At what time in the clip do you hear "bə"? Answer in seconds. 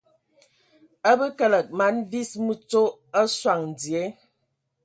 1.19-1.27